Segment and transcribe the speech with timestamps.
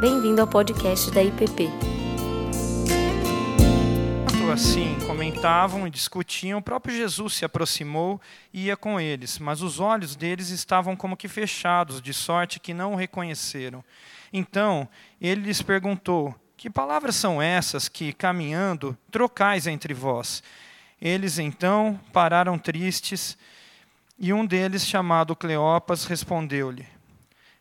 [0.00, 1.68] Bem-vindo ao podcast da IPP.
[4.50, 8.18] Assim, comentavam e discutiam, o próprio Jesus se aproximou
[8.50, 12.72] e ia com eles, mas os olhos deles estavam como que fechados, de sorte que
[12.72, 13.84] não o reconheceram.
[14.32, 14.88] Então,
[15.20, 20.42] ele lhes perguntou: Que palavras são essas que, caminhando, trocais entre vós?
[20.98, 23.36] Eles então pararam tristes,
[24.18, 26.86] e um deles, chamado Cleopas, respondeu-lhe: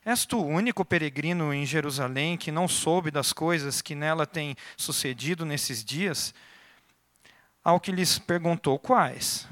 [0.09, 4.55] És tu o único peregrino em Jerusalém que não soube das coisas que nela têm
[4.75, 6.33] sucedido nesses dias?
[7.63, 9.47] Ao que lhes perguntou quais?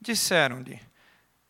[0.00, 0.80] Disseram-lhe: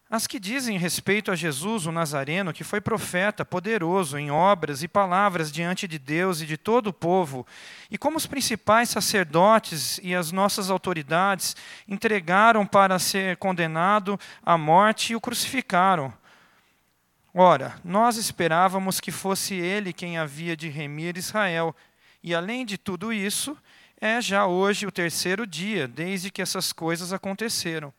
[0.08, 4.88] As que dizem respeito a Jesus, o Nazareno, que foi profeta, poderoso em obras e
[4.88, 7.46] palavras diante de Deus e de todo o povo,
[7.90, 11.54] e como os principais sacerdotes e as nossas autoridades
[11.86, 16.10] entregaram para ser condenado à morte e o crucificaram.
[17.36, 21.74] Ora, nós esperávamos que fosse ele quem havia de remir Israel.
[22.22, 23.58] E além de tudo isso,
[24.00, 27.92] é já hoje o terceiro dia desde que essas coisas aconteceram.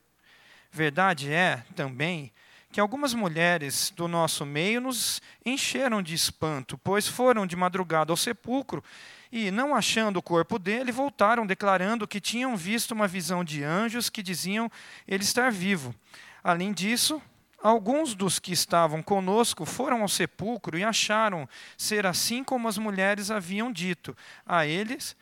[0.72, 2.31] Verdade é, também,
[2.72, 8.17] que algumas mulheres do nosso meio nos encheram de espanto, pois foram de madrugada ao
[8.17, 8.81] sepulcro
[9.30, 14.09] e, não achando o corpo dele, voltaram declarando que tinham visto uma visão de anjos
[14.09, 14.72] que diziam
[15.06, 15.94] ele estar vivo.
[16.41, 17.22] Além disso,
[17.66, 23.31] Alguns dos que estavam conosco foram ao sepulcro e acharam ser assim como as mulheres
[23.31, 24.16] haviam dito.
[24.45, 25.16] A eles,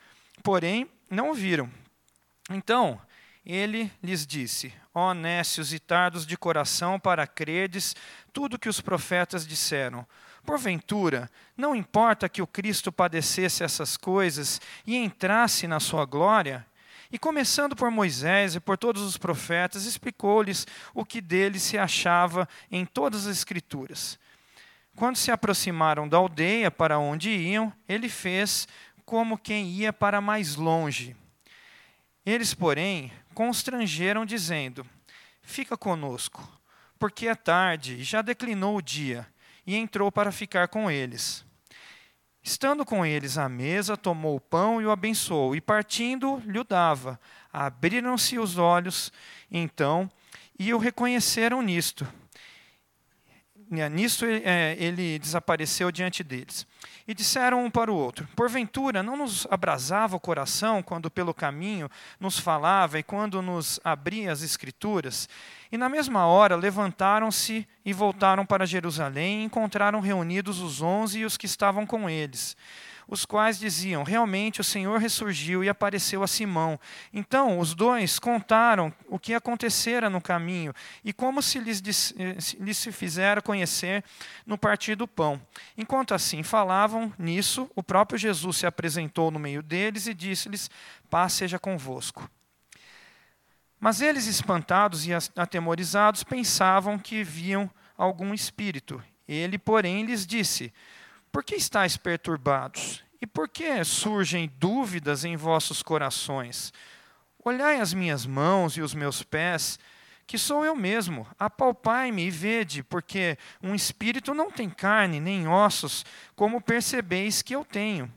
[0.44, 1.72] porém, não viram.
[2.50, 3.00] Então,
[3.46, 7.96] ele lhes disse: Ó nécios e tardos de coração para credes
[8.34, 10.06] tudo que os profetas disseram.
[10.46, 16.68] Porventura, não importa que o Cristo padecesse essas coisas e entrasse na sua glória?
[17.14, 22.50] E começando por Moisés e por todos os profetas, explicou-lhes o que dele se achava
[22.72, 24.18] em todas as Escrituras.
[24.96, 28.68] Quando se aproximaram da aldeia para onde iam, ele fez
[29.06, 31.16] como quem ia para mais longe.
[32.26, 34.84] Eles, porém, constrangeram, dizendo:
[35.44, 36.42] Fica conosco,
[36.98, 39.28] porque é tarde e já declinou o dia.
[39.68, 41.46] E entrou para ficar com eles.
[42.44, 46.66] Estando com eles à mesa, tomou o pão e o abençoou, e partindo, lhe o
[46.66, 47.18] dava.
[47.54, 49.14] Abriram-se os olhos,
[49.50, 50.12] então,
[50.60, 52.06] e o reconheceram nisto.
[53.92, 56.68] Nisto é, ele desapareceu diante deles.
[57.08, 61.90] E disseram um para o outro: Porventura, não nos abrasava o coração quando pelo caminho
[62.20, 65.28] nos falava e quando nos abria as Escrituras?
[65.74, 71.26] E na mesma hora levantaram-se e voltaram para Jerusalém e encontraram reunidos os onze e
[71.26, 72.56] os que estavam com eles
[73.08, 76.80] os quais diziam: Realmente o Senhor ressurgiu e apareceu a Simão.
[77.12, 80.74] Então os dois contaram o que acontecera no caminho
[81.04, 84.04] e como se lhes, eh, lhes se fizera conhecer
[84.46, 85.42] no partir do pão.
[85.76, 90.70] Enquanto assim falavam nisso, o próprio Jesus se apresentou no meio deles e disse-lhes:
[91.10, 92.30] Paz seja convosco.
[93.84, 99.04] Mas eles, espantados e atemorizados, pensavam que viam algum espírito.
[99.28, 100.74] Ele, porém, lhes disse:
[101.30, 103.04] por que estáis perturbados?
[103.22, 106.72] E por que surgem dúvidas em vossos corações?
[107.44, 109.78] Olhai as minhas mãos e os meus pés,
[110.26, 111.28] que sou eu mesmo.
[111.38, 116.06] Apalpai-me e vede, porque um espírito não tem carne nem ossos,
[116.38, 118.10] como percebeis que eu tenho.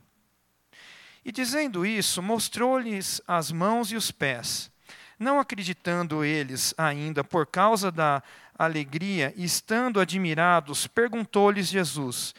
[1.24, 4.70] E dizendo isso, mostrou-lhes as mãos e os pés.
[5.18, 8.22] Não acreditando eles ainda por causa da
[8.58, 12.34] alegria estando admirados, perguntou-lhes Jesus: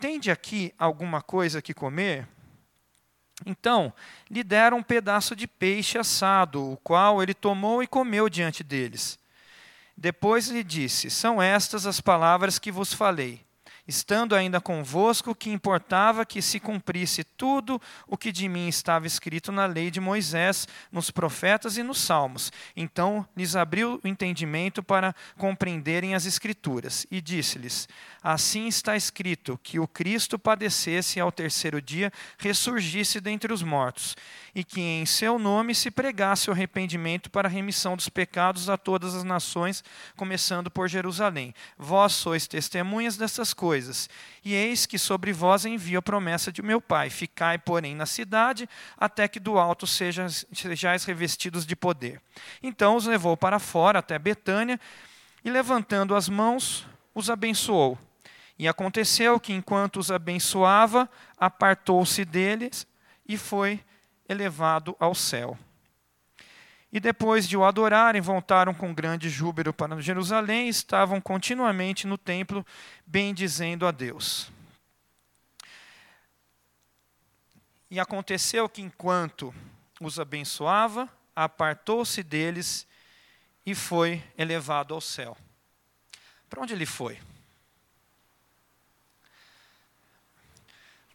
[0.00, 2.26] Tende aqui alguma coisa que comer?
[3.44, 3.92] Então
[4.28, 9.18] lhe deram um pedaço de peixe assado, o qual ele tomou e comeu diante deles.
[9.96, 13.45] Depois lhe disse: São estas as palavras que vos falei
[13.86, 19.52] estando ainda convosco, que importava que se cumprisse tudo o que de mim estava escrito
[19.52, 22.50] na lei de Moisés, nos profetas e nos salmos.
[22.76, 27.88] Então lhes abriu o entendimento para compreenderem as Escrituras, e disse-lhes:
[28.22, 34.16] Assim está escrito que o Cristo padecesse e ao terceiro dia ressurgisse dentre os mortos,
[34.54, 38.76] e que em seu nome se pregasse o arrependimento para a remissão dos pecados a
[38.76, 39.84] todas as nações,
[40.16, 41.54] começando por Jerusalém.
[41.78, 44.08] Vós sois testemunhas dessas coisas coisas.
[44.42, 47.10] E eis que sobre vós envio a promessa de meu Pai.
[47.10, 52.18] Ficai, porém, na cidade, até que do alto sejais, sejais revestidos de poder.
[52.62, 54.80] Então os levou para fora, até Betânia,
[55.44, 57.98] e levantando as mãos, os abençoou.
[58.58, 61.06] E aconteceu que, enquanto os abençoava,
[61.36, 62.86] apartou-se deles
[63.28, 63.84] e foi
[64.26, 65.58] elevado ao céu.
[66.96, 72.16] E depois de o adorarem, voltaram com grande júbilo para Jerusalém e estavam continuamente no
[72.16, 72.64] templo,
[73.06, 74.50] bendizendo a Deus.
[77.90, 79.54] E aconteceu que, enquanto
[80.00, 82.86] os abençoava, apartou-se deles
[83.66, 85.36] e foi elevado ao céu.
[86.48, 87.20] Para onde ele foi?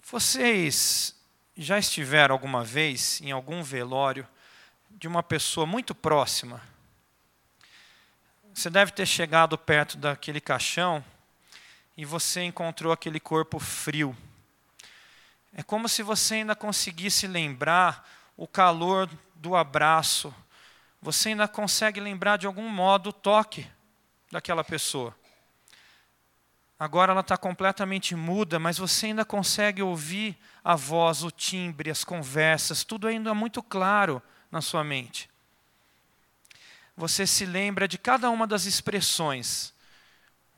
[0.03, 1.19] Vocês
[1.57, 4.27] já estiveram alguma vez em algum velório
[5.01, 6.61] de uma pessoa muito próxima?
[8.53, 11.03] Você deve ter chegado perto daquele caixão
[11.97, 14.15] e você encontrou aquele corpo frio.
[15.55, 18.07] É como se você ainda conseguisse lembrar
[18.37, 20.31] o calor do abraço.
[21.01, 23.67] Você ainda consegue lembrar de algum modo o toque
[24.31, 25.15] daquela pessoa.
[26.77, 32.03] Agora ela está completamente muda, mas você ainda consegue ouvir a voz, o timbre, as
[32.03, 34.21] conversas, tudo ainda muito claro
[34.51, 35.29] na sua mente.
[36.95, 39.73] Você se lembra de cada uma das expressões,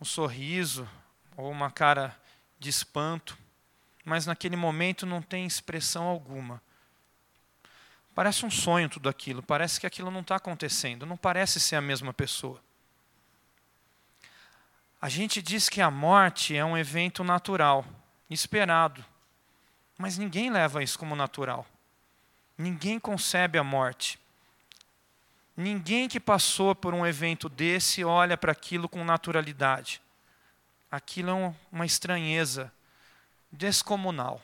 [0.02, 0.90] um sorriso
[1.38, 2.18] ou uma cara
[2.60, 3.38] de espanto,
[4.04, 6.62] mas naquele momento não tem expressão alguma.
[8.16, 11.82] Parece um sonho tudo aquilo, parece que aquilo não está acontecendo, não parece ser a
[11.82, 12.62] mesma pessoa.
[15.02, 17.86] A gente diz que a morte é um evento natural,
[18.30, 19.04] esperado,
[19.98, 21.68] mas ninguém leva isso como natural.
[22.58, 24.20] Ninguém concebe a morte.
[25.56, 30.02] Ninguém que passou por um evento desse olha para aquilo com naturalidade.
[30.90, 32.72] Aquilo é uma estranheza
[33.52, 34.42] descomunal.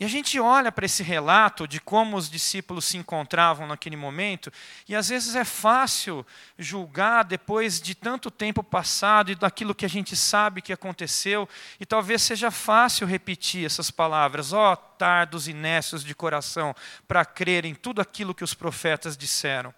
[0.00, 4.50] E a gente olha para esse relato de como os discípulos se encontravam naquele momento,
[4.88, 6.26] e às vezes é fácil
[6.58, 11.46] julgar depois de tanto tempo passado e daquilo que a gente sabe que aconteceu,
[11.78, 16.74] e talvez seja fácil repetir essas palavras, ó oh, tardos nécios de coração,
[17.06, 19.74] para crer em tudo aquilo que os profetas disseram.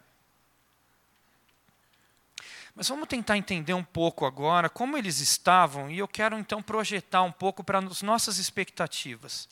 [2.77, 7.23] Mas vamos tentar entender um pouco agora como eles estavam, e eu quero então projetar
[7.25, 9.49] um pouco para as nossas expectativas.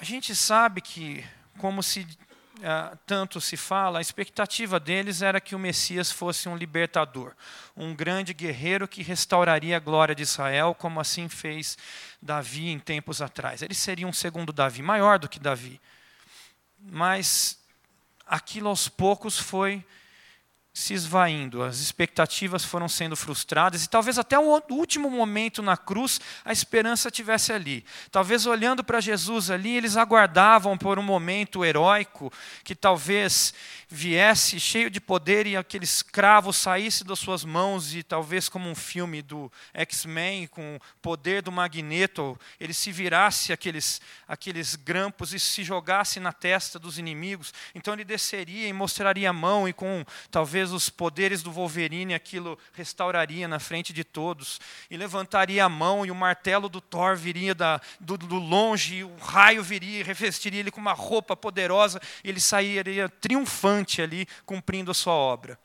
[0.00, 1.24] A gente sabe que,
[1.58, 6.56] como se uh, tanto se fala, a expectativa deles era que o Messias fosse um
[6.56, 7.34] libertador,
[7.76, 11.76] um grande guerreiro que restauraria a glória de Israel, como assim fez
[12.22, 13.60] Davi em tempos atrás.
[13.60, 15.80] Ele seria um segundo Davi, maior do que Davi.
[16.78, 17.58] Mas
[18.24, 19.84] aquilo aos poucos foi
[20.78, 26.20] se esvaindo, as expectativas foram sendo frustradas e talvez até o último momento na cruz
[26.44, 27.84] a esperança tivesse ali.
[28.12, 32.32] Talvez olhando para Jesus ali, eles aguardavam por um momento heróico
[32.62, 33.52] que talvez
[33.90, 38.74] viesse cheio de poder e aquele escravo saísse das suas mãos e talvez como um
[38.74, 45.40] filme do X-Men com o poder do magneto, ele se virasse aqueles aqueles grampos e
[45.40, 47.54] se jogasse na testa dos inimigos.
[47.74, 52.58] Então ele desceria e mostraria a mão e com talvez os poderes do Wolverine aquilo
[52.74, 54.60] restauraria na frente de todos
[54.90, 59.04] e levantaria a mão e o martelo do Thor viria da, do, do longe e
[59.04, 64.26] o raio viria e revestiria ele com uma roupa poderosa e ele sairia triunfante ali
[64.44, 65.58] cumprindo a sua obra.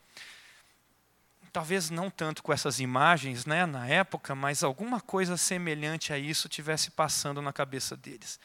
[1.52, 6.48] Talvez não tanto com essas imagens né, na época, mas alguma coisa semelhante a isso
[6.48, 8.40] tivesse passando na cabeça deles.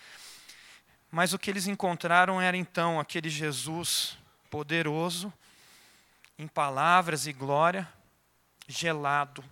[1.11, 4.17] Mas o que eles encontraram era então aquele Jesus
[4.49, 5.33] poderoso,
[6.37, 7.87] em palavras e glória,
[8.67, 9.43] gelado,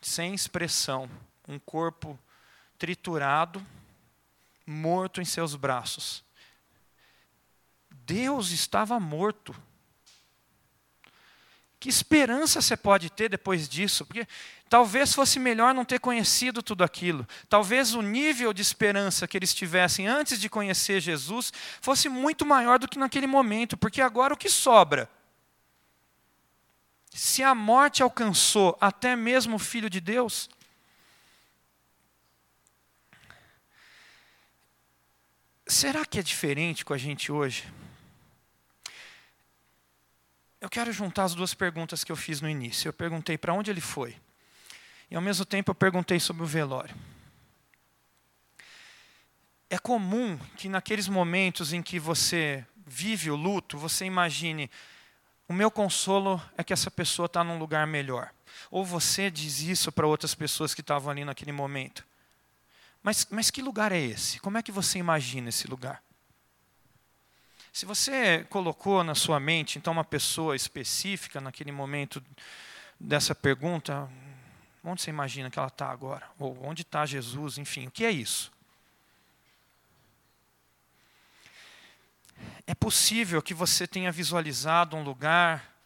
[0.00, 1.10] sem expressão,
[1.48, 2.18] um corpo
[2.78, 3.64] triturado,
[4.64, 6.25] morto em seus braços.
[8.06, 9.54] Deus estava morto.
[11.78, 14.06] Que esperança você pode ter depois disso?
[14.06, 14.26] Porque
[14.68, 17.26] talvez fosse melhor não ter conhecido tudo aquilo.
[17.48, 22.78] Talvez o nível de esperança que eles tivessem antes de conhecer Jesus fosse muito maior
[22.78, 25.10] do que naquele momento, porque agora o que sobra?
[27.10, 30.48] Se a morte alcançou até mesmo o Filho de Deus,
[35.66, 37.64] será que é diferente com a gente hoje?
[40.66, 42.88] Eu quero juntar as duas perguntas que eu fiz no início.
[42.88, 44.16] Eu perguntei para onde ele foi.
[45.08, 46.92] E ao mesmo tempo eu perguntei sobre o velório.
[49.70, 54.68] É comum que naqueles momentos em que você vive o luto, você imagine:
[55.46, 58.32] o meu consolo é que essa pessoa está num lugar melhor.
[58.68, 62.04] Ou você diz isso para outras pessoas que estavam ali naquele momento.
[63.04, 64.40] Mas, mas que lugar é esse?
[64.40, 66.02] Como é que você imagina esse lugar?
[67.76, 72.24] Se você colocou na sua mente, então, uma pessoa específica naquele momento
[72.98, 74.10] dessa pergunta,
[74.82, 76.26] onde você imagina que ela está agora?
[76.38, 77.58] Ou onde está Jesus?
[77.58, 78.50] Enfim, o que é isso?
[82.66, 85.76] É possível que você tenha visualizado um lugar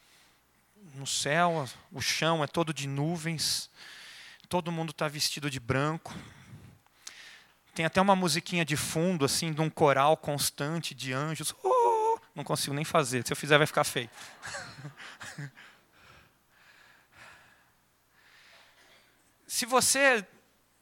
[0.95, 3.69] no céu, o chão é todo de nuvens,
[4.49, 6.15] todo mundo está vestido de branco,
[7.75, 11.55] Tem até uma musiquinha de fundo, assim, de um coral constante de anjos.
[11.63, 11.80] Oh,
[12.41, 14.11] não consigo nem fazer, se eu fizer vai ficar feio.
[19.47, 20.27] se você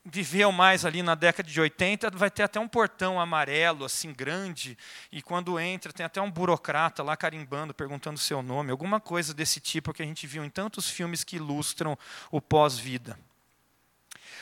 [0.04, 4.78] viveu mais ali na década de 80, vai ter até um portão amarelo, assim, grande,
[5.12, 9.34] e quando entra tem até um burocrata lá carimbando, perguntando o seu nome, alguma coisa
[9.34, 11.98] desse tipo que a gente viu em tantos filmes que ilustram
[12.30, 13.18] o pós-vida.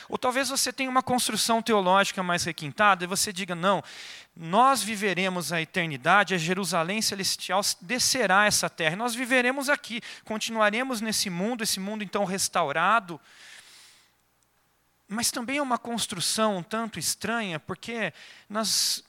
[0.09, 3.83] Ou talvez você tenha uma construção teológica mais requintada e você diga: não,
[4.39, 11.29] nós viveremos a eternidade, a Jerusalém celestial descerá essa terra, nós viveremos aqui, continuaremos nesse
[11.29, 13.19] mundo, esse mundo então restaurado,
[15.07, 18.13] mas também é uma construção um tanto estranha, porque
[18.47, 19.03] nas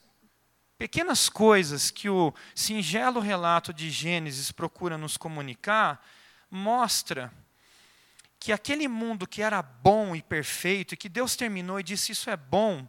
[0.78, 6.02] pequenas coisas que o singelo relato de Gênesis procura nos comunicar,
[6.50, 7.32] mostra
[8.40, 12.30] que aquele mundo que era bom e perfeito, e que Deus terminou e disse isso
[12.30, 12.88] é bom,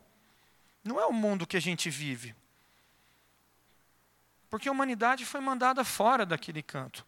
[0.83, 2.35] não é o mundo que a gente vive.
[4.49, 7.05] Porque a humanidade foi mandada fora daquele canto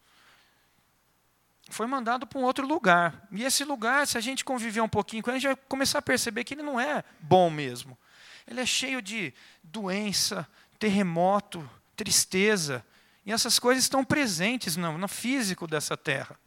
[1.72, 3.28] foi mandado para um outro lugar.
[3.32, 6.00] E esse lugar, se a gente conviver um pouquinho com ele, a gente vai começar
[6.00, 7.98] a perceber que ele não é bom mesmo.
[8.46, 10.48] Ele é cheio de doença,
[10.78, 12.86] terremoto, tristeza.
[13.26, 16.38] E essas coisas estão presentes no, no físico dessa terra.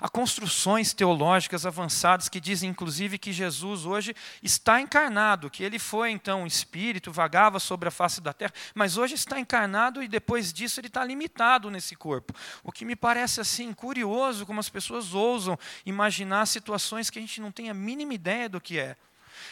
[0.00, 6.10] Há construções teológicas avançadas que dizem, inclusive, que Jesus hoje está encarnado, que ele foi
[6.10, 10.52] então um espírito, vagava sobre a face da terra, mas hoje está encarnado e depois
[10.52, 12.34] disso ele está limitado nesse corpo.
[12.62, 17.40] O que me parece assim curioso como as pessoas ousam imaginar situações que a gente
[17.40, 18.96] não tem a mínima ideia do que é.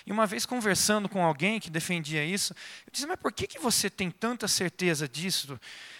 [0.06, 2.52] E uma vez conversando com alguém que defendia isso,
[2.86, 5.58] eu disse: Mas por que, que você tem tanta certeza disso?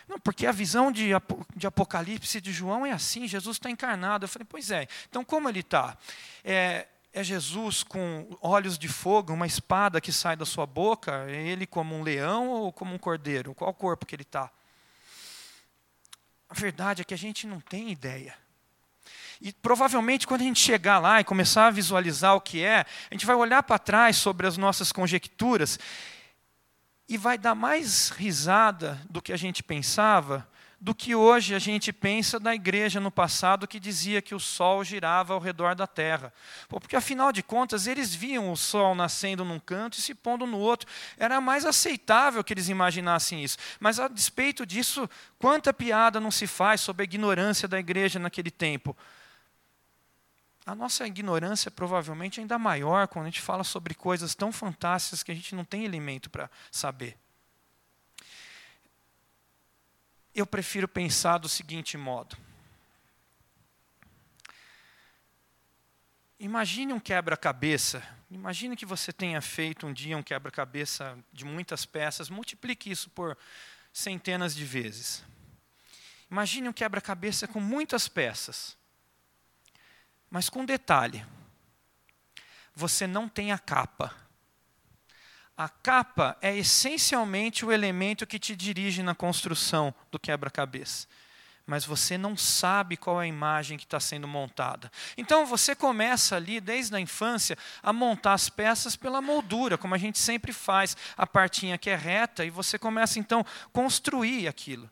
[0.09, 1.11] Não, porque a visão de,
[1.57, 4.25] de Apocalipse de João é assim: Jesus está encarnado.
[4.25, 5.97] Eu falei: Pois é, então como ele está?
[6.45, 11.25] É, é Jesus com olhos de fogo, uma espada que sai da sua boca?
[11.29, 13.55] É ele como um leão ou como um cordeiro?
[13.55, 14.51] Qual corpo que ele está?
[16.49, 18.44] A verdade é que a gente não tem ideia.
[19.45, 23.15] E provavelmente, quando a gente chegar lá e começar a visualizar o que é, a
[23.15, 25.79] gente vai olhar para trás sobre as nossas conjecturas
[27.07, 30.49] e vai dar mais risada do que a gente pensava,
[30.81, 34.83] do que hoje a gente pensa da igreja no passado que dizia que o sol
[34.83, 36.33] girava ao redor da terra.
[36.67, 40.59] Porque afinal de contas, eles viam o sol nascendo num canto e se pondo no
[40.59, 40.89] outro.
[41.19, 43.59] Era mais aceitável que eles imaginassem isso.
[43.79, 45.07] Mas a despeito disso,
[45.39, 48.97] quanta piada não se faz sobre a ignorância da igreja naquele tempo?
[50.67, 55.23] A nossa ignorância provavelmente é ainda maior quando a gente fala sobre coisas tão fantásticas
[55.23, 57.19] que a gente não tem elemento para saber.
[60.35, 62.37] Eu prefiro pensar do seguinte modo.
[66.41, 68.03] Imagine um quebra-cabeça.
[68.31, 72.29] Imagine que você tenha feito um dia um quebra-cabeça de muitas peças.
[72.29, 73.37] Multiplique isso por
[73.93, 75.23] centenas de vezes.
[76.31, 78.77] Imagine um quebra-cabeça com muitas peças.
[80.31, 81.25] Mas com um detalhe:
[82.75, 84.15] você não tem a capa.
[85.57, 91.07] A capa é essencialmente o elemento que te dirige na construção do quebra-cabeça.
[91.67, 94.91] Mas você não sabe qual é a imagem que está sendo montada.
[95.17, 99.99] Então você começa ali, desde a infância, a montar as peças pela moldura, como a
[99.99, 104.91] gente sempre faz, a partinha que é reta, e você começa então a construir aquilo.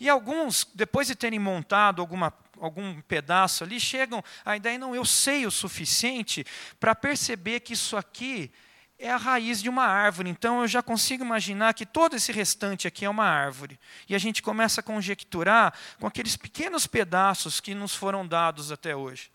[0.00, 5.04] E alguns, depois de terem montado alguma, algum pedaço ali, chegam à ideia, não, eu
[5.04, 6.44] sei o suficiente
[6.78, 8.52] para perceber que isso aqui
[8.98, 10.28] é a raiz de uma árvore.
[10.28, 13.80] Então eu já consigo imaginar que todo esse restante aqui é uma árvore.
[14.08, 18.94] E a gente começa a conjecturar com aqueles pequenos pedaços que nos foram dados até
[18.94, 19.32] hoje.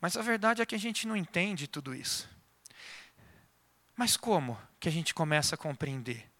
[0.00, 2.28] Mas a verdade é que a gente não entende tudo isso.
[3.96, 6.31] Mas como que a gente começa a compreender?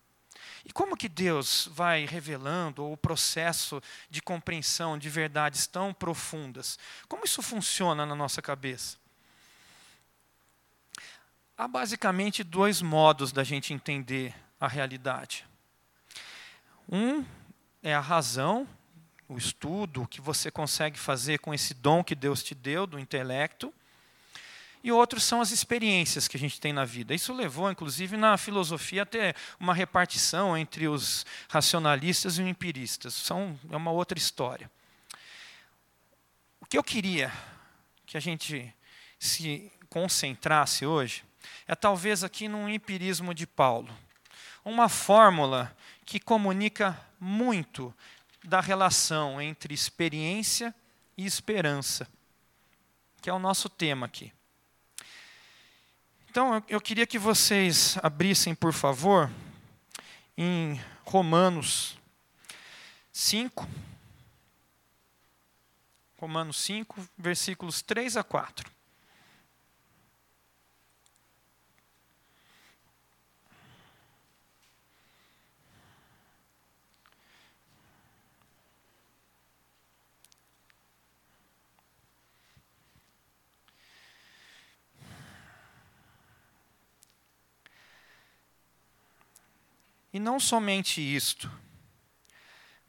[0.64, 6.78] E como que Deus vai revelando o processo de compreensão de verdades tão profundas?
[7.08, 8.96] Como isso funciona na nossa cabeça?
[11.56, 15.46] Há basicamente dois modos da gente entender a realidade.
[16.88, 17.24] Um
[17.82, 18.66] é a razão,
[19.28, 22.98] o estudo, o que você consegue fazer com esse dom que Deus te deu, do
[22.98, 23.72] intelecto
[24.82, 27.14] e outros são as experiências que a gente tem na vida.
[27.14, 33.14] Isso levou, inclusive, na filosofia a ter uma repartição entre os racionalistas e os empiristas.
[33.14, 34.70] São, é uma outra história.
[36.60, 37.32] O que eu queria
[38.06, 38.74] que a gente
[39.18, 41.24] se concentrasse hoje
[41.66, 43.94] é talvez aqui num empirismo de Paulo.
[44.64, 47.94] Uma fórmula que comunica muito
[48.42, 50.74] da relação entre experiência
[51.16, 52.08] e esperança,
[53.20, 54.32] que é o nosso tema aqui.
[56.32, 59.30] Então, eu, queria que vocês abrissem, por favor,
[60.34, 61.98] em Romanos
[63.12, 63.68] 5.
[66.16, 68.72] Romanos 5, versículos 3 a 4.
[90.12, 91.50] E não somente isto,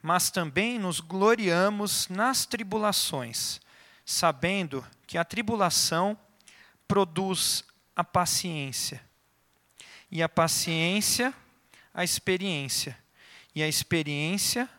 [0.01, 3.61] mas também nos gloriamos nas tribulações,
[4.05, 6.17] sabendo que a tribulação
[6.87, 7.63] produz
[7.95, 9.01] a paciência,
[10.11, 11.33] e a paciência,
[11.93, 12.97] a experiência,
[13.55, 14.69] e a experiência,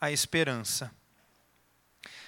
[0.00, 0.90] a esperança.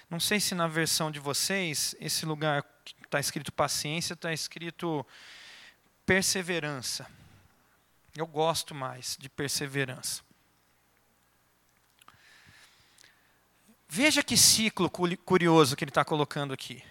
[0.08, 5.04] Não sei se na versão de vocês, esse lugar que está escrito paciência, está escrito
[6.06, 7.06] perseverança.
[8.16, 10.22] Eu gosto mais de perseverança.
[13.88, 16.82] Veja que ciclo curioso que ele está colocando aqui.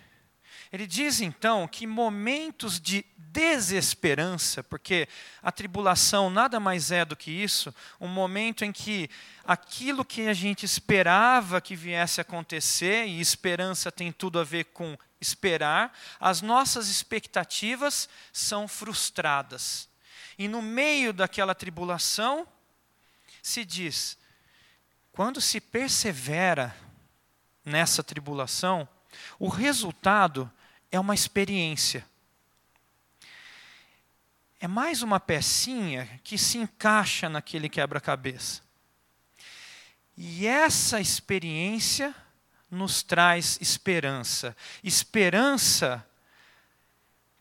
[0.72, 5.08] Ele diz então que momentos de desesperança, porque
[5.42, 9.10] a tribulação nada mais é do que isso, um momento em que
[9.44, 14.96] aquilo que a gente esperava que viesse acontecer, e esperança tem tudo a ver com
[15.20, 19.89] esperar, as nossas expectativas são frustradas.
[20.40, 22.48] E no meio daquela tribulação,
[23.44, 24.18] se diz:
[25.12, 26.74] quando se persevera
[27.66, 28.88] nessa tribulação,
[29.38, 30.50] o resultado
[30.90, 32.08] é uma experiência.
[34.62, 38.62] É mais uma pecinha que se encaixa naquele quebra-cabeça.
[40.16, 42.16] E essa experiência
[42.72, 44.56] nos traz esperança.
[44.82, 46.06] Esperança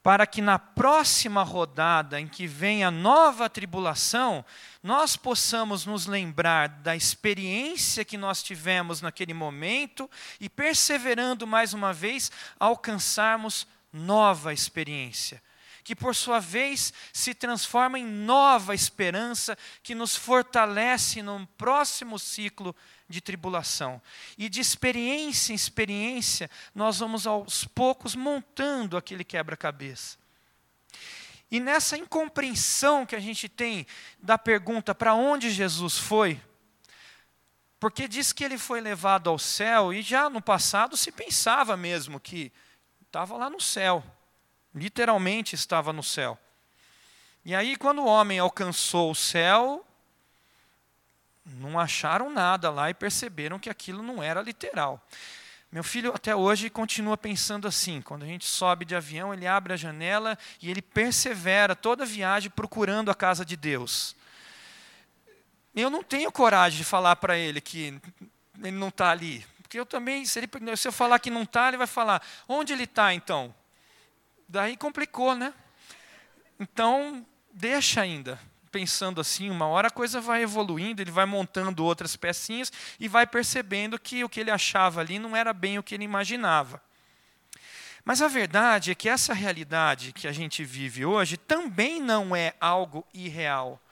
[0.09, 4.43] para que na próxima rodada, em que vem a nova tribulação,
[4.83, 11.93] nós possamos nos lembrar da experiência que nós tivemos naquele momento e, perseverando mais uma
[11.93, 15.43] vez, alcançarmos nova experiência.
[15.85, 22.75] Que por sua vez se transforma em nova esperança que nos fortalece no próximo ciclo
[23.09, 24.01] de tribulação.
[24.37, 30.19] E de experiência em experiência, nós vamos aos poucos montando aquele quebra-cabeça.
[31.51, 33.87] E nessa incompreensão que a gente tem
[34.21, 36.41] da pergunta para onde Jesus foi,
[37.81, 42.21] porque diz que ele foi levado ao céu, e já no passado se pensava mesmo
[42.21, 42.53] que
[43.07, 44.05] estava lá no céu,
[44.75, 46.39] literalmente estava no céu.
[47.45, 49.87] E aí, quando o homem alcançou o céu,
[51.57, 55.03] não acharam nada lá e perceberam que aquilo não era literal.
[55.71, 58.01] Meu filho até hoje continua pensando assim.
[58.01, 62.07] Quando a gente sobe de avião, ele abre a janela e ele persevera toda a
[62.07, 64.17] viagem procurando a casa de Deus.
[65.75, 68.01] Eu não tenho coragem de falar para ele que
[68.59, 69.45] ele não está ali.
[69.61, 72.73] Porque eu também, se, ele, se eu falar que não está, ele vai falar: onde
[72.73, 73.55] ele está então?
[74.49, 75.53] Daí complicou, né?
[76.59, 78.41] Então, deixa ainda
[78.79, 83.27] pensando assim, uma hora a coisa vai evoluindo, ele vai montando outras pecinhas e vai
[83.27, 86.81] percebendo que o que ele achava ali não era bem o que ele imaginava.
[88.05, 92.55] Mas a verdade é que essa realidade que a gente vive hoje também não é
[92.61, 93.83] algo irreal.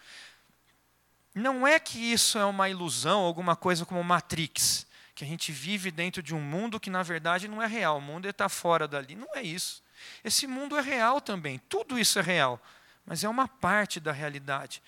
[1.35, 5.90] Não é que isso é uma ilusão, alguma coisa como Matrix, que a gente vive
[5.90, 9.16] dentro de um mundo que na verdade não é real, o mundo está fora dali.
[9.16, 9.83] Não é isso.
[10.22, 12.62] Esse mundo é real também, tudo isso é real
[13.07, 14.83] mas é uma parte da realidade,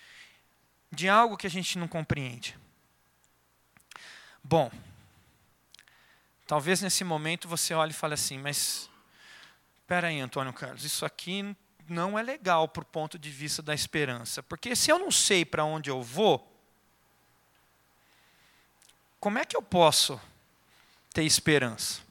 [0.90, 2.58] de algo que a gente não compreende.
[4.42, 4.70] Bom,
[6.46, 8.90] talvez nesse momento você olhe e fale assim, mas
[9.76, 11.56] espera aí, Antônio Carlos, isso aqui
[11.88, 15.64] não é legal o ponto de vista da esperança, porque se eu não sei para
[15.64, 16.46] onde eu vou,
[19.20, 20.20] como é que eu posso
[21.12, 22.07] ter esperança?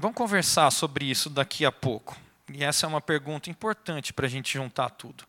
[0.00, 2.16] Vamos conversar sobre isso daqui a pouco.
[2.50, 5.24] E essa é uma pergunta importante para a gente juntar tudo.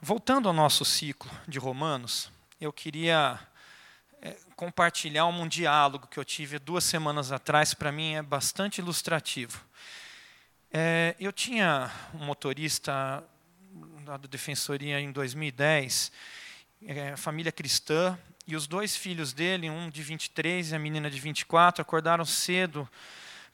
[0.00, 3.38] Voltando ao nosso ciclo de Romanos, eu queria
[4.20, 9.64] é, compartilhar um diálogo que eu tive duas semanas atrás, para mim é bastante ilustrativo.
[10.72, 13.22] É, eu tinha um motorista
[14.04, 16.10] da Defensoria em 2010,
[16.88, 21.20] é, família cristã, e os dois filhos dele, um de 23 e a menina de
[21.20, 22.88] 24, acordaram cedo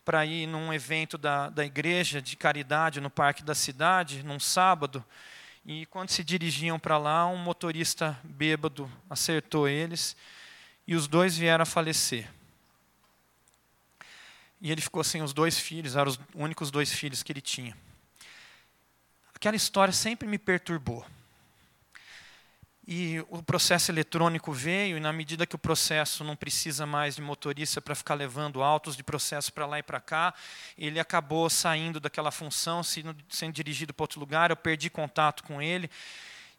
[0.05, 5.05] para ir num evento da, da igreja de caridade no parque da cidade, num sábado.
[5.67, 10.17] E quando se dirigiam para lá, um motorista bêbado acertou eles
[10.87, 12.31] e os dois vieram a falecer.
[14.61, 17.77] E ele ficou sem os dois filhos, eram os únicos dois filhos que ele tinha.
[19.35, 21.07] Aquela história sempre me perturbou.
[22.91, 27.21] E o processo eletrônico veio, e na medida que o processo não precisa mais de
[27.21, 30.33] motorista para ficar levando autos de processo para lá e para cá,
[30.79, 34.49] ele acabou saindo daquela função, sendo, sendo dirigido para outro lugar.
[34.49, 35.91] Eu perdi contato com ele.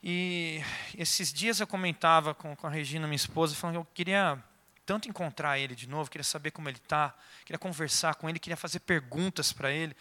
[0.04, 0.62] E
[0.96, 4.38] esses dias eu comentava com, com a Regina, minha esposa, falando que eu queria
[4.86, 7.12] tanto encontrar ele de novo, queria saber como ele está,
[7.44, 9.96] queria conversar com ele, queria fazer perguntas para ele.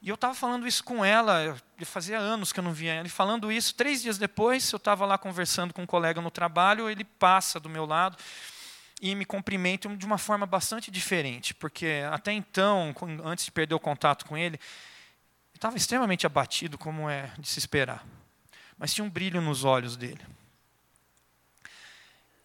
[0.00, 3.10] E eu estava falando isso com ela, fazia anos que eu não via ela, e
[3.10, 7.04] falando isso, três dias depois, eu estava lá conversando com um colega no trabalho, ele
[7.04, 8.16] passa do meu lado
[9.00, 13.80] e me cumprimenta de uma forma bastante diferente, porque até então, antes de perder o
[13.80, 14.58] contato com ele,
[15.54, 18.04] estava extremamente abatido, como é de se esperar.
[18.78, 20.20] Mas tinha um brilho nos olhos dele.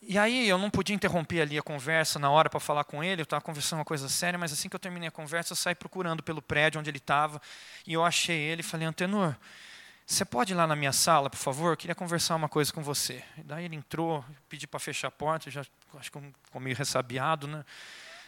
[0.02, 3.22] E aí eu não podia interromper ali a conversa na hora para falar com ele,
[3.22, 5.76] eu estava conversando uma coisa séria, mas assim que eu terminei a conversa, eu saí
[5.76, 7.40] procurando pelo prédio onde ele estava,
[7.86, 9.36] e eu achei ele e falei, Antenor,
[10.06, 11.72] você pode ir lá na minha sala, por favor?
[11.72, 13.24] Eu queria conversar uma coisa com você.
[13.38, 17.48] E daí ele entrou, pedi para fechar a porta, já acho que ficou meio ressabiado,
[17.48, 17.64] né?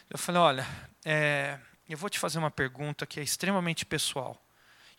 [0.08, 0.66] Eu falei, olha,
[1.04, 1.58] é,
[1.88, 4.40] eu vou te fazer uma pergunta que é extremamente pessoal.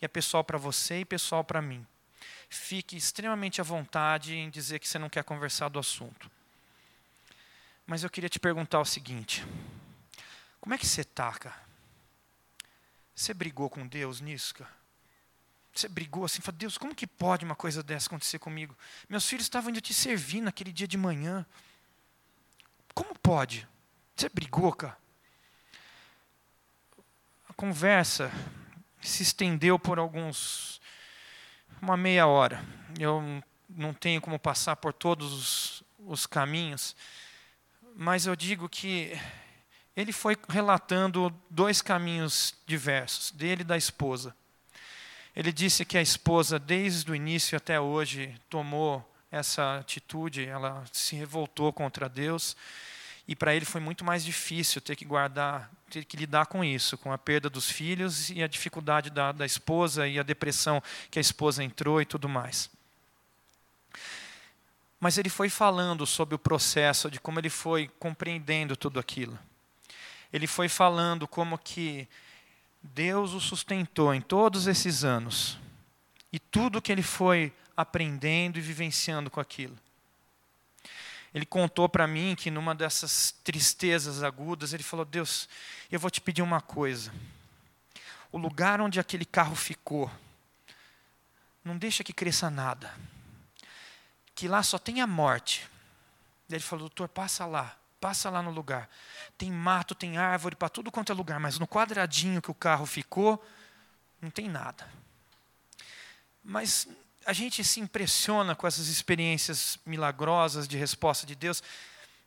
[0.02, 1.86] E é pessoal para você e pessoal para mim.
[2.50, 6.30] Fique extremamente à vontade em dizer que você não quer conversar do assunto.
[7.86, 9.46] Mas eu queria te perguntar o seguinte:
[10.60, 11.66] como é que você está, cara?
[13.14, 14.74] Você brigou com Deus nisso, cara?
[15.74, 18.76] Você brigou assim, falou, Deus, como que pode uma coisa dessa acontecer comigo?
[19.10, 21.46] Meus filhos estavam indo te servir naquele dia de manhã.
[22.94, 23.68] Como pode?
[24.16, 24.98] Você brigou, cara?
[27.50, 28.32] A conversa
[29.02, 30.82] se estendeu por alguns.
[31.82, 32.66] uma meia hora.
[32.98, 33.22] Eu
[33.70, 36.96] não tenho como passar por todos os, os caminhos
[37.98, 39.18] mas eu digo que
[39.96, 44.36] ele foi relatando dois caminhos diversos, dele e da esposa.
[45.34, 51.16] Ele disse que a esposa, desde o início até hoje, tomou essa atitude, ela se
[51.16, 52.56] revoltou contra Deus,
[53.28, 56.98] e para ele foi muito mais difícil ter que guardar, ter que lidar com isso,
[56.98, 61.18] com a perda dos filhos e a dificuldade da, da esposa e a depressão que
[61.18, 62.70] a esposa entrou e tudo mais.
[65.06, 69.38] Mas ele foi falando sobre o processo, de como ele foi compreendendo tudo aquilo.
[70.34, 72.08] Ele foi falando como que
[72.82, 75.60] Deus o sustentou em todos esses anos.
[76.34, 79.78] E tudo que ele foi aprendendo e vivenciando com aquilo.
[81.32, 85.48] Ele contou para mim que numa dessas tristezas agudas, ele falou: Deus,
[85.92, 87.14] eu vou te pedir uma coisa.
[88.32, 90.10] O lugar onde aquele carro ficou,
[91.64, 92.92] não deixa que cresça nada
[94.36, 95.68] que lá só tem a morte.
[96.50, 98.90] Ele falou, doutor, passa lá, passa lá no lugar.
[99.38, 102.86] Tem mato, tem árvore para tudo quanto é lugar, mas no quadradinho que o carro
[102.86, 103.44] ficou,
[104.22, 104.88] não tem nada.
[106.44, 106.88] Mas
[107.26, 111.64] a gente se impressiona com essas experiências milagrosas de resposta de Deus,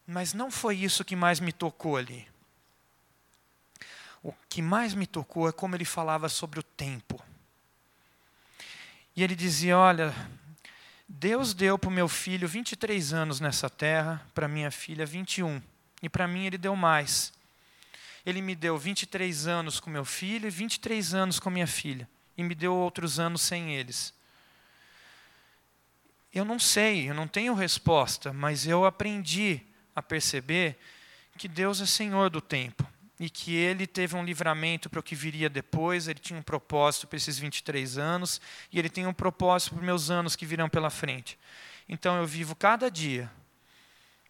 [0.07, 2.27] mas não foi isso que mais me tocou ali.
[4.23, 7.23] O que mais me tocou é como ele falava sobre o tempo.
[9.15, 10.13] E ele dizia: Olha,
[11.09, 15.63] Deus deu para o meu filho 23 anos nessa terra, para minha filha 21.
[16.03, 17.33] E para mim ele deu mais.
[18.27, 22.07] Ele me deu 23 anos com meu filho e 23 anos com minha filha.
[22.37, 24.13] E me deu outros anos sem eles.
[26.33, 29.63] Eu não sei, eu não tenho resposta, mas eu aprendi
[29.97, 30.79] a perceber
[31.39, 32.87] que Deus é Senhor do tempo
[33.19, 37.07] e que ele teve um livramento para o que viria depois, ele tinha um propósito
[37.07, 40.91] para esses 23 anos, e ele tem um propósito para meus anos que virão pela
[40.91, 41.39] frente.
[41.89, 43.31] Então eu vivo cada dia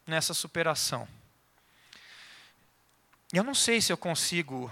[0.06, 1.06] nessa superação.
[3.30, 4.70] Eu não sei se eu consigo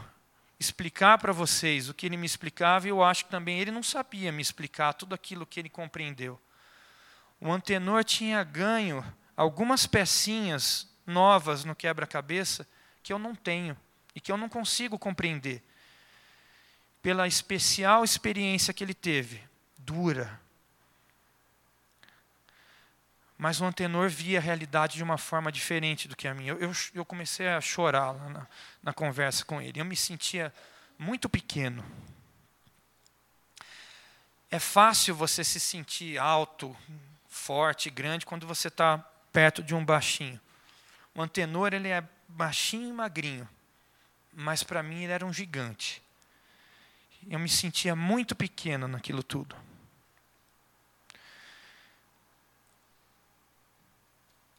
[0.59, 3.83] explicar para vocês o que ele me explicava, e eu acho que também ele não
[3.83, 6.40] sabia me explicar tudo aquilo que ele compreendeu.
[7.38, 9.05] O antenor tinha ganho
[9.37, 12.66] algumas pecinhas novas no quebra-cabeça
[13.02, 13.76] que eu não tenho
[14.16, 15.62] e que eu não consigo compreender.
[17.02, 19.42] Pela especial experiência que ele teve,
[19.76, 20.40] dura.
[23.37, 26.52] Mas o antenor via a realidade de uma forma diferente do que a minha.
[26.52, 28.46] Eu, eu, eu comecei a chorar lá na,
[28.83, 29.79] na conversa com ele.
[29.79, 30.52] Eu me sentia
[30.98, 31.85] muito pequeno.
[34.50, 36.74] É fácil você se sentir alto,
[37.29, 38.96] forte, grande, quando você está
[39.31, 40.40] perto de um baixinho.
[41.14, 43.46] O antenor ele é baixinho e magrinho
[44.37, 46.03] mas para mim ele era um gigante.
[47.29, 49.57] Eu me sentia muito pequeno naquilo tudo.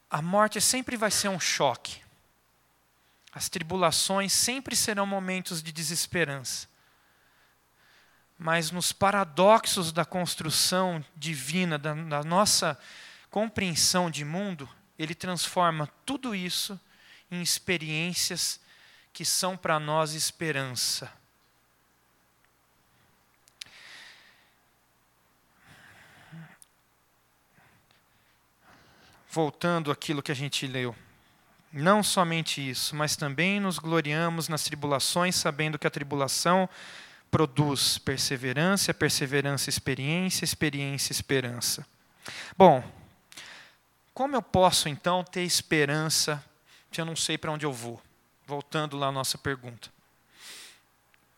[0.09, 2.01] A morte sempre vai ser um choque.
[3.31, 6.67] As tribulações sempre serão momentos de desesperança.
[8.37, 12.79] Mas nos paradoxos da construção divina, da, da nossa
[13.29, 16.79] compreensão de mundo, ele transforma tudo isso
[17.29, 18.59] em experiências
[19.17, 21.11] que são para nós esperança.
[29.27, 30.95] Voltando àquilo que a gente leu.
[31.73, 36.69] Não somente isso, mas também nos gloriamos nas tribulações, sabendo que a tribulação
[37.31, 41.83] produz perseverança, perseverança, experiência, experiência, esperança.
[42.55, 42.83] Bom,
[44.13, 46.45] como eu posso então ter esperança
[46.91, 47.99] se eu não sei para onde eu vou?
[48.47, 49.89] Voltando lá à nossa pergunta.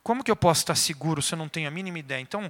[0.03, 2.21] Como que eu posso estar seguro se eu não tenho a mínima ideia?
[2.21, 2.49] Então,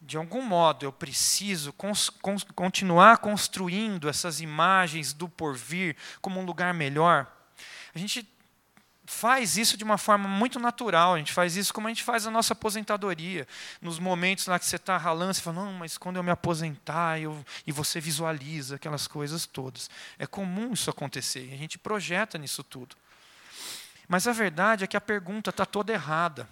[0.00, 2.10] de algum modo, eu preciso cons
[2.54, 7.26] continuar construindo essas imagens do porvir como um lugar melhor.
[7.94, 8.28] A gente
[9.06, 12.26] faz isso de uma forma muito natural, a gente faz isso como a gente faz
[12.26, 13.48] a nossa aposentadoria.
[13.80, 17.18] Nos momentos lá que você está ralando, você fala, não, mas quando eu me aposentar,
[17.18, 17.44] eu...
[17.66, 19.88] e você visualiza aquelas coisas todas.
[20.18, 22.94] É comum isso acontecer, a gente projeta nisso tudo.
[24.08, 26.48] Mas a verdade é que a pergunta está toda errada.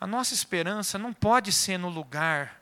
[0.00, 2.60] A nossa esperança não pode ser no lugar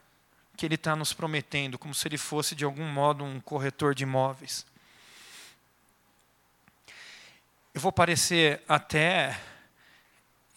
[0.56, 4.04] que Ele está nos prometendo, como se Ele fosse, de algum modo, um corretor de
[4.04, 4.66] imóveis.
[7.74, 9.40] Eu vou parecer até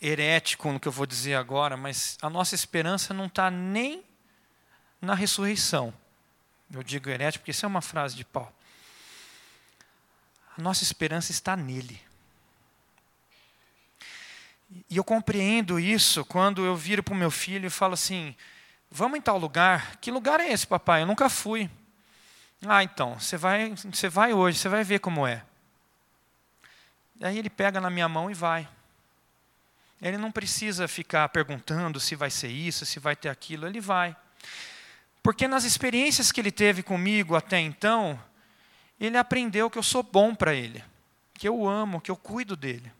[0.01, 4.03] herético no que eu vou dizer agora, mas a nossa esperança não está nem
[5.01, 5.93] na ressurreição.
[6.71, 8.53] Eu digo herético porque isso é uma frase de Paulo.
[10.57, 12.01] A nossa esperança está nele.
[14.89, 18.35] E eu compreendo isso quando eu viro para o meu filho e falo assim:
[18.89, 19.97] vamos em tal lugar.
[19.97, 21.01] Que lugar é esse, papai?
[21.01, 21.69] Eu nunca fui.
[22.65, 25.43] Ah, então, você vai, você vai hoje, você vai ver como é.
[27.21, 28.67] Aí ele pega na minha mão e vai.
[30.01, 34.15] Ele não precisa ficar perguntando se vai ser isso, se vai ter aquilo, ele vai.
[35.23, 38.19] Porque nas experiências que ele teve comigo até então,
[38.99, 40.83] ele aprendeu que eu sou bom para ele,
[41.33, 42.91] que eu amo, que eu cuido dele.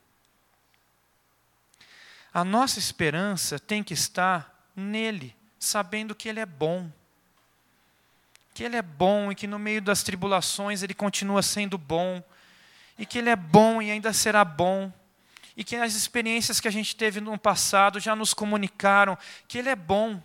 [2.34, 6.92] A nossa esperança tem que estar nele, sabendo que ele é bom.
[8.54, 12.24] Que ele é bom e que no meio das tribulações ele continua sendo bom
[12.98, 14.92] e que Ele é bom e ainda será bom,
[15.56, 19.70] e que as experiências que a gente teve no passado já nos comunicaram que Ele
[19.70, 20.22] é bom,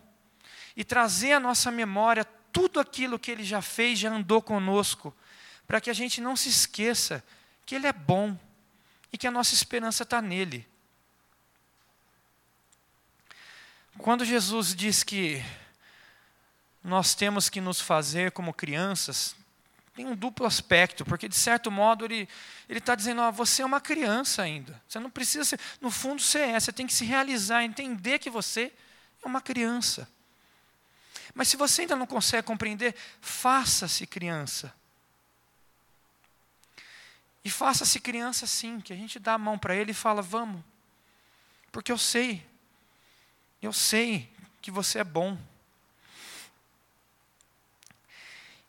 [0.76, 5.14] e trazer à nossa memória tudo aquilo que Ele já fez, já andou conosco,
[5.70, 7.22] para que a gente não se esqueça
[7.64, 8.37] que Ele é bom
[9.12, 10.66] e que a nossa esperança está nele.
[13.96, 15.40] Quando Jesus diz que
[16.83, 19.37] nós temos que nos fazer como crianças,
[19.94, 22.28] tem um duplo aspecto, porque de certo modo ele
[22.68, 24.83] está dizendo: você é uma criança ainda.
[24.88, 28.28] Você não precisa ser, no fundo você é, você tem que se realizar, entender que
[28.28, 28.72] você
[29.22, 30.09] é uma criança.
[31.33, 34.80] Mas se você ainda não consegue compreender, faça-se criança.
[37.44, 40.62] E faça-se criança sim, que a gente dá a mão para ele e fala: vamos,
[41.72, 42.46] porque eu sei,
[43.62, 45.38] eu sei que você é bom.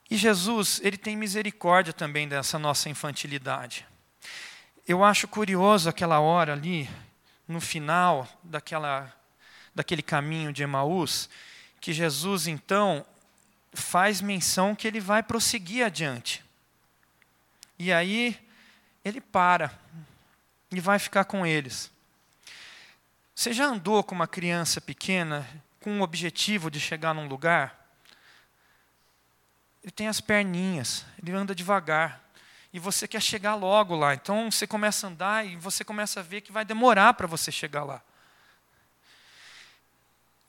[0.09, 3.87] E Jesus, ele tem misericórdia também dessa nossa infantilidade.
[4.85, 6.89] Eu acho curioso aquela hora ali,
[7.47, 9.13] no final daquela,
[9.73, 11.29] daquele caminho de Emaús,
[11.79, 13.05] que Jesus então
[13.73, 16.43] faz menção que ele vai prosseguir adiante.
[17.79, 18.37] E aí
[19.03, 19.71] ele para
[20.71, 21.91] e vai ficar com eles.
[23.35, 25.47] Você já andou com uma criança pequena
[25.79, 27.81] com o objetivo de chegar num lugar?
[29.83, 32.21] ele tem as perninhas, ele anda devagar.
[32.73, 34.13] E você quer chegar logo lá.
[34.13, 37.51] Então você começa a andar e você começa a ver que vai demorar para você
[37.51, 38.01] chegar lá.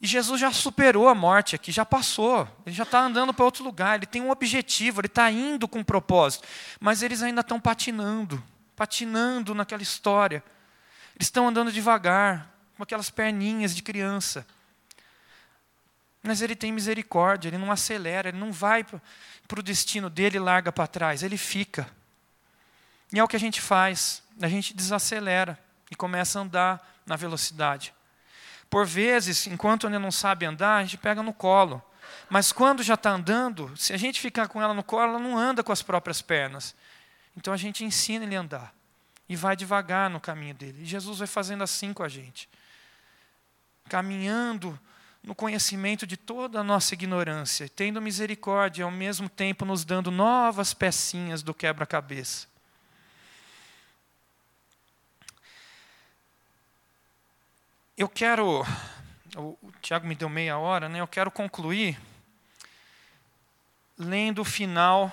[0.03, 2.49] E Jesus já superou a morte aqui, já passou.
[2.67, 3.97] Ele já está andando para outro lugar.
[3.97, 6.47] Ele tem um objetivo, ele está indo com um propósito.
[6.81, 8.43] Mas eles ainda estão patinando
[8.83, 10.43] patinando naquela história.
[11.15, 14.47] Eles estão andando devagar, com aquelas perninhas de criança.
[16.23, 19.01] Mas ele tem misericórdia, ele não acelera, ele não vai para
[19.57, 21.89] o destino dele e larga para trás, ele fica.
[23.13, 25.59] E é o que a gente faz, a gente desacelera
[25.91, 27.95] e começa a andar na velocidade.
[28.73, 31.83] Por vezes, enquanto ele não sabe andar, a gente pega no colo.
[32.31, 35.37] Mas quando já está andando, se a gente ficar com ela no colo, ela não
[35.37, 36.75] anda com as próprias pernas.
[37.37, 38.75] Então a gente ensina ele a andar.
[39.29, 40.85] E vai devagar no caminho dele.
[40.85, 42.49] E Jesus vai fazendo assim com a gente.
[43.91, 44.81] Caminhando
[45.23, 50.73] no conhecimento de toda a nossa ignorância, tendo misericórdia, ao mesmo tempo nos dando novas
[50.73, 52.47] pecinhas do quebra-cabeça.
[58.03, 58.67] Eu quero.
[59.37, 61.01] O Tiago me deu meia hora, né?
[61.01, 61.99] Eu quero concluir
[63.97, 65.11] lendo o final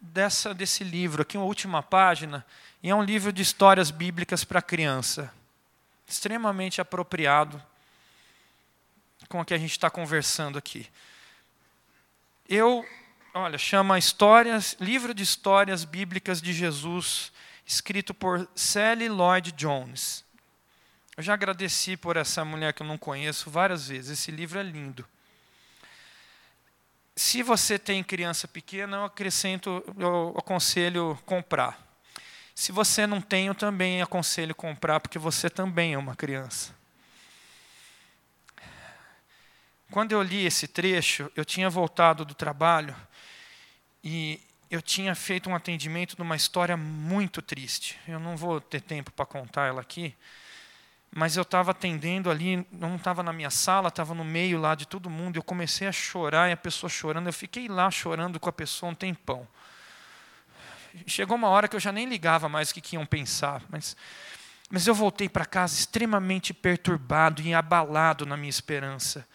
[0.00, 2.44] dessa, desse livro, aqui, a última página,
[2.82, 5.32] e é um livro de histórias bíblicas para criança,
[6.06, 7.62] extremamente apropriado
[9.28, 10.88] com o que a gente está conversando aqui.
[12.48, 12.84] Eu,
[13.34, 17.32] olha, chama Histórias, Livro de Histórias Bíblicas de Jesus,
[17.64, 20.26] escrito por Sally Lloyd Jones.
[21.18, 24.20] Eu já agradeci por essa mulher que eu não conheço várias vezes.
[24.20, 25.04] Esse livro é lindo.
[27.16, 31.76] Se você tem criança pequena, eu acrescento, eu aconselho comprar.
[32.54, 36.72] Se você não tem, eu também aconselho comprar, porque você também é uma criança.
[39.90, 42.94] Quando eu li esse trecho, eu tinha voltado do trabalho
[44.04, 47.98] e eu tinha feito um atendimento de uma história muito triste.
[48.06, 50.14] Eu não vou ter tempo para contar ela aqui,
[51.14, 54.86] mas eu estava atendendo ali, não estava na minha sala, estava no meio lá de
[54.86, 58.48] todo mundo, eu comecei a chorar e a pessoa chorando, eu fiquei lá chorando com
[58.48, 59.46] a pessoa um tempão.
[61.06, 63.96] Chegou uma hora que eu já nem ligava mais o que, que iam pensar, mas,
[64.70, 69.26] mas eu voltei para casa extremamente perturbado e abalado na minha esperança.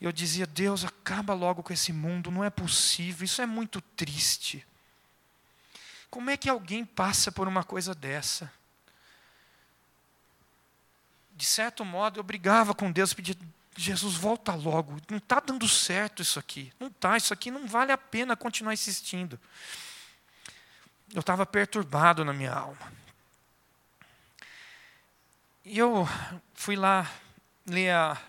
[0.00, 4.66] Eu dizia, Deus, acaba logo com esse mundo, não é possível, isso é muito triste.
[6.10, 8.52] Como é que alguém passa por uma coisa dessa?
[11.36, 13.36] De certo modo, eu brigava com Deus, pedia,
[13.76, 17.92] Jesus, volta logo, não está dando certo isso aqui, não está, isso aqui não vale
[17.92, 19.38] a pena continuar insistindo.
[21.12, 22.92] Eu estava perturbado na minha alma.
[25.64, 26.08] E eu
[26.54, 27.10] fui lá
[27.66, 28.20] ler a,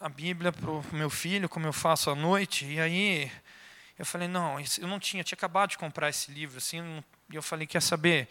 [0.00, 3.30] a Bíblia para o meu filho, como eu faço à noite, e aí
[3.98, 7.42] eu falei, não, eu não tinha, tinha acabado de comprar esse livro, assim, e eu
[7.42, 8.28] falei, quer saber,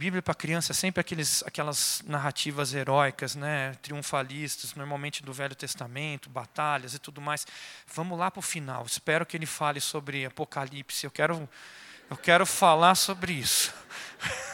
[0.00, 6.30] Bíblia para criança é sempre aqueles, aquelas narrativas heróicas, né, triunfalistas, normalmente do Velho Testamento,
[6.30, 7.46] batalhas e tudo mais.
[7.94, 8.86] Vamos lá para o final.
[8.86, 11.04] Espero que ele fale sobre Apocalipse.
[11.04, 11.46] Eu quero,
[12.08, 13.74] eu quero falar sobre isso.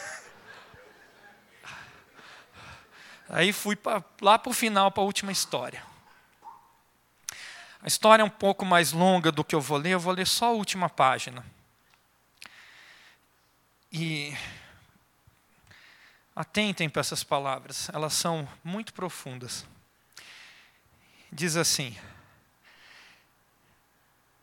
[3.30, 5.80] Aí fui pra, lá para o final, para a última história.
[7.80, 10.26] A história é um pouco mais longa do que eu vou ler, eu vou ler
[10.26, 11.46] só a última página.
[13.92, 14.36] E
[16.36, 19.64] Atentem para essas palavras, elas são muito profundas.
[21.32, 21.96] Diz assim: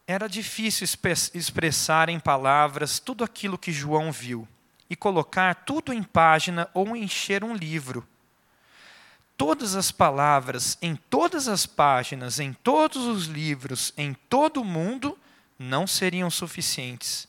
[0.08, 0.88] Era difícil
[1.36, 4.48] expressar em palavras tudo aquilo que João viu
[4.90, 8.08] e colocar tudo em página ou encher um livro.
[9.38, 15.18] Todas as palavras, em todas as páginas, em todos os livros, em todo o mundo,
[15.60, 17.28] não seriam suficientes.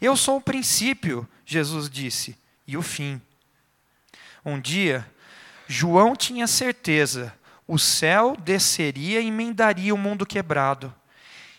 [0.00, 3.20] Eu sou o princípio, Jesus disse, e o fim.
[4.48, 5.04] Um dia,
[5.66, 7.34] João tinha certeza,
[7.66, 10.94] o céu desceria e emendaria o mundo quebrado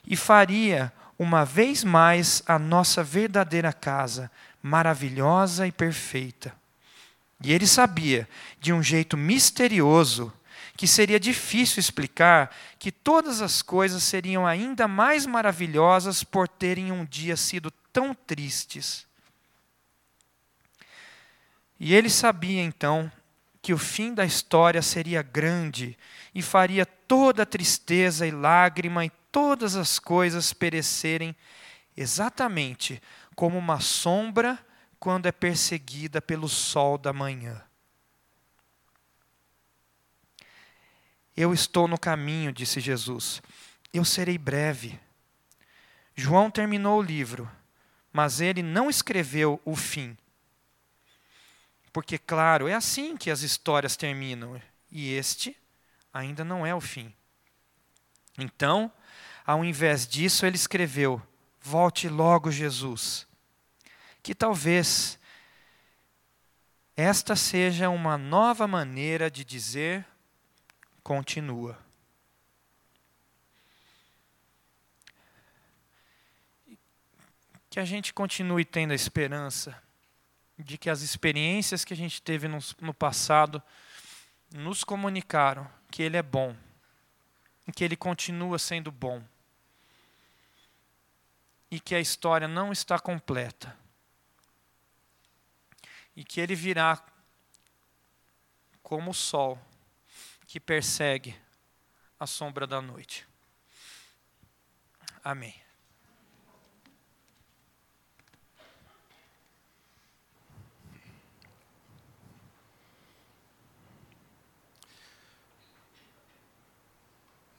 [0.05, 4.31] e faria uma vez mais a nossa verdadeira casa,
[4.63, 6.55] maravilhosa e perfeita.
[7.43, 8.25] E ele sabia,
[8.57, 10.31] de um jeito misterioso,
[10.77, 17.03] que seria difícil explicar que todas as coisas seriam ainda mais maravilhosas por terem um
[17.03, 19.05] dia sido tão tristes.
[21.79, 23.11] E ele sabia então
[23.61, 25.97] que o fim da história seria grande
[26.33, 31.35] e faria toda tristeza e lágrima e todas as coisas perecerem
[31.95, 33.01] exatamente
[33.35, 34.57] como uma sombra
[34.99, 37.61] quando é perseguida pelo sol da manhã.
[41.35, 43.41] Eu estou no caminho, disse Jesus.
[43.93, 44.99] Eu serei breve.
[46.15, 47.49] João terminou o livro,
[48.11, 50.17] mas ele não escreveu o fim
[51.97, 54.61] porque, claro, é assim que as histórias terminam.
[54.91, 55.57] E este
[56.13, 57.11] ainda não é o fim.
[58.37, 58.93] Então,
[59.43, 61.19] ao invés disso, ele escreveu:
[61.59, 63.25] Volte logo, Jesus.
[64.21, 65.17] Que talvez
[66.95, 70.05] esta seja uma nova maneira de dizer
[71.01, 71.75] continua.
[77.71, 79.86] Que a gente continue tendo a esperança
[80.57, 83.61] de que as experiências que a gente teve no, no passado
[84.51, 86.55] nos comunicaram que Ele é bom,
[87.75, 89.23] que Ele continua sendo bom,
[91.69, 93.77] e que a história não está completa,
[96.15, 97.03] e que Ele virá
[98.81, 99.59] como o sol
[100.47, 101.35] que persegue
[102.19, 103.27] a sombra da noite.
[105.23, 105.66] Amém.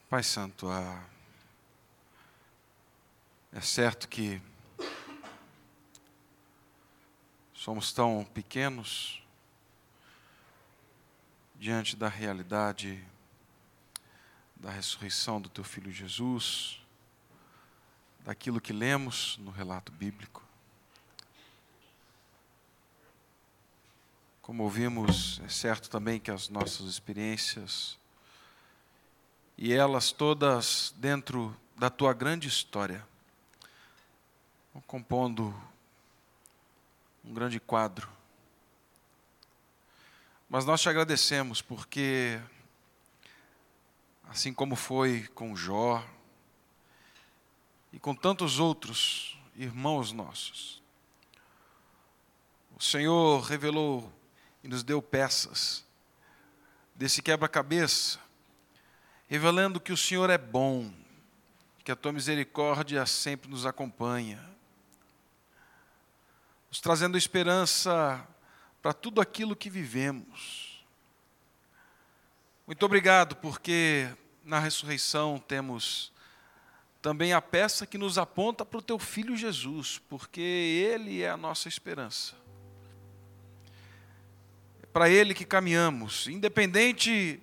[0.08, 1.04] Pai Santo, ah,
[3.52, 4.40] é certo que
[7.52, 9.22] somos tão pequenos
[11.56, 13.06] diante da realidade
[14.56, 16.80] da ressurreição do Teu Filho Jesus,
[18.20, 20.42] daquilo que lemos no relato bíblico.
[24.40, 27.98] Como ouvimos, é certo também que as nossas experiências
[29.60, 33.04] e elas todas dentro da tua grande história,
[34.86, 35.52] compondo
[37.24, 38.08] um grande quadro.
[40.48, 42.40] Mas nós te agradecemos porque,
[44.28, 46.06] assim como foi com Jó
[47.92, 50.80] e com tantos outros irmãos nossos,
[52.76, 54.12] o Senhor revelou
[54.62, 55.84] e nos deu peças
[56.94, 58.27] desse quebra-cabeça
[59.28, 60.90] revelando que o Senhor é bom,
[61.84, 64.42] que a tua misericórdia sempre nos acompanha,
[66.70, 68.26] nos trazendo esperança
[68.80, 70.82] para tudo aquilo que vivemos.
[72.66, 74.08] Muito obrigado, porque
[74.42, 76.10] na ressurreição temos
[77.02, 81.36] também a peça que nos aponta para o teu filho Jesus, porque ele é a
[81.36, 82.34] nossa esperança.
[84.82, 87.40] É para ele que caminhamos, independente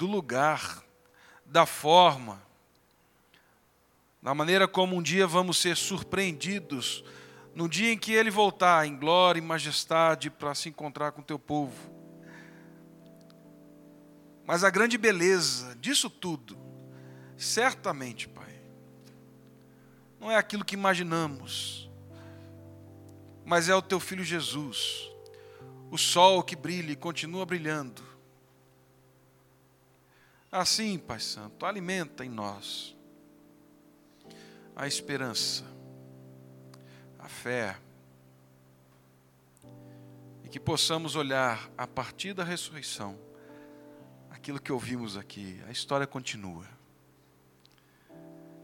[0.00, 0.82] do lugar,
[1.44, 2.40] da forma,
[4.22, 7.04] da maneira como um dia vamos ser surpreendidos,
[7.54, 11.24] no dia em que Ele voltar em glória e majestade para se encontrar com o
[11.24, 11.76] teu povo.
[14.46, 16.58] Mas a grande beleza disso tudo,
[17.36, 18.58] certamente, Pai,
[20.18, 21.90] não é aquilo que imaginamos,
[23.44, 25.10] mas é o teu filho Jesus,
[25.90, 28.09] o sol que brilha e continua brilhando,
[30.52, 32.96] Assim, Pai Santo, alimenta em nós
[34.74, 35.64] a esperança,
[37.20, 37.78] a fé,
[40.42, 43.16] e que possamos olhar a partir da ressurreição
[44.28, 45.62] aquilo que ouvimos aqui.
[45.68, 46.66] A história continua,